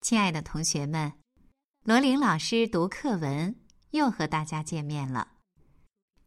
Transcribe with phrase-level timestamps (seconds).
[0.00, 1.12] 亲爱的同学们，
[1.84, 3.54] 罗琳老师读课文
[3.90, 5.36] 又和大家见面了。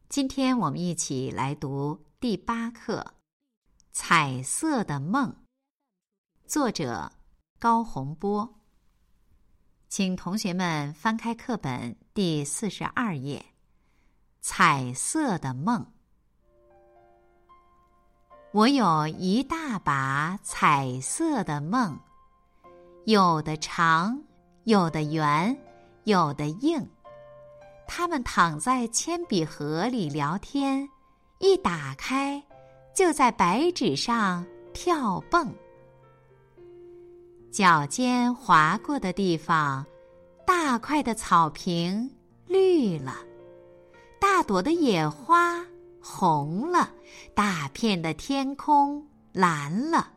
[0.08, 3.00] 今天我们一起来读第八课
[3.92, 5.30] 《彩色的梦》，
[6.46, 7.12] 作者
[7.58, 8.63] 高洪波。
[9.96, 13.38] 请同学们翻开课本第四十二页，
[14.40, 15.80] 《彩色的梦》。
[18.50, 21.96] 我有一大把彩色的梦。
[23.04, 24.20] 有的长，
[24.64, 25.56] 有的圆，
[26.02, 26.84] 有的硬。
[27.86, 30.88] 他们躺在铅笔盒里聊天，
[31.38, 32.42] 一打开，
[32.92, 35.54] 就在白纸上跳蹦。
[37.54, 39.86] 脚尖划过的地方，
[40.44, 42.10] 大块的草坪
[42.48, 43.14] 绿了，
[44.18, 45.64] 大朵的野花
[46.02, 46.90] 红了，
[47.32, 50.10] 大片的天空蓝了，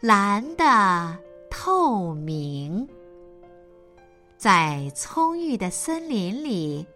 [0.00, 1.18] 蓝的。
[1.50, 2.88] 透明，
[4.36, 6.86] 在葱郁的森林里，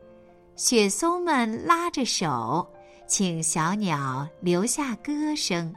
[0.55, 2.65] 雪松们拉着手，
[3.09, 5.75] 请小鸟留下歌声。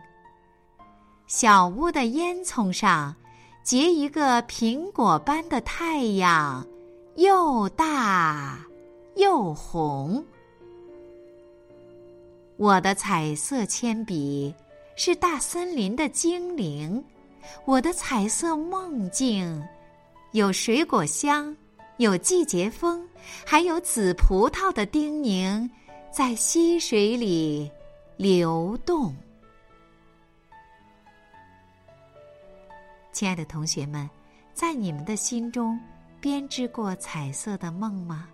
[1.26, 3.16] 小屋的烟囱上
[3.64, 6.66] 结一个苹果般的太阳，
[7.16, 8.60] 又大
[9.16, 10.24] 又红。
[12.58, 14.54] 我的彩色铅笔
[14.96, 17.04] 是大森林的精灵。
[17.66, 19.64] 我的彩色梦境，
[20.32, 21.56] 有水果香，
[21.98, 23.04] 有季节风，
[23.46, 25.68] 还有紫葡萄的叮咛，
[26.12, 27.70] 在溪水里
[28.16, 29.16] 流动。
[33.12, 34.10] 亲爱的同学们，
[34.54, 35.80] 在你们的心中
[36.20, 38.28] 编织过彩色的梦吗？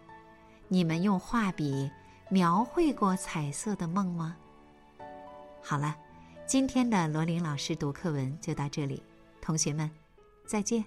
[0.68, 1.90] 你们用画笔
[2.30, 4.36] 描绘过彩色的梦吗？
[5.62, 5.96] 好了。
[6.46, 9.04] 今天的罗琳老师读课文就到这里，
[9.42, 9.92] 同学们，
[10.46, 10.82] 再见。